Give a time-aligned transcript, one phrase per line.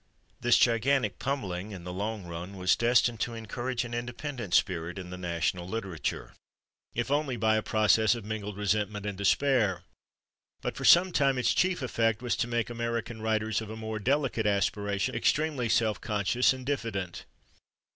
[0.39, 5.11] This gigantic pummelling, in the long run, was destined to encourage an independent spirit in
[5.11, 6.33] the national literature,
[6.95, 9.83] if [Pg069] only by a process of mingled resentment and despair,
[10.59, 13.99] but for some time its chief effect was to make American writers of a more
[13.99, 17.25] delicate aspiration extremely self conscious and diffident.